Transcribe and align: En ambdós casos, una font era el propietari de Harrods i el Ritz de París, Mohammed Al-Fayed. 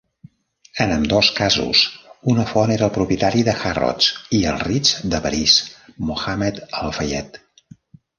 En 0.83 0.91
ambdós 0.93 1.27
casos, 1.39 1.81
una 2.31 2.45
font 2.51 2.73
era 2.75 2.87
el 2.87 2.93
propietari 2.95 3.43
de 3.49 3.55
Harrods 3.71 4.07
i 4.39 4.39
el 4.53 4.57
Ritz 4.63 4.95
de 5.13 5.21
París, 5.27 5.59
Mohammed 6.09 6.59
Al-Fayed. 6.81 7.39